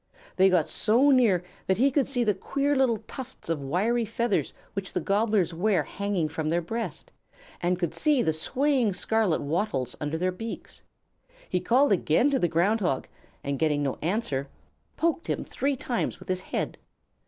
They 0.37 0.49
got 0.49 0.67
so 0.67 1.11
near 1.11 1.43
that 1.67 1.77
he 1.77 1.91
could 1.91 2.07
see 2.07 2.23
the 2.23 2.33
queer 2.33 2.75
little 2.75 2.97
tufts 3.07 3.49
of 3.49 3.61
wiry 3.61 4.03
feathers 4.03 4.51
which 4.73 4.93
the 4.93 4.99
Gobblers 4.99 5.53
wear 5.53 5.83
hanging 5.83 6.27
from 6.27 6.49
their 6.49 6.59
breast, 6.59 7.11
and 7.61 7.77
could 7.77 7.93
see 7.93 8.23
the 8.23 8.33
swaying 8.33 8.93
scarlet 8.93 9.41
wattles 9.43 9.95
under 10.01 10.17
their 10.17 10.31
beaks. 10.31 10.81
He 11.47 11.59
called 11.59 11.91
again 11.91 12.31
to 12.31 12.39
the 12.39 12.47
Ground 12.47 12.79
Hog, 12.79 13.07
and 13.43 13.59
getting 13.59 13.83
no 13.83 13.99
answer, 14.01 14.49
poked 14.97 15.27
him 15.27 15.43
three 15.43 15.75
times 15.75 16.17
with 16.19 16.29
his 16.29 16.41
head. 16.41 16.79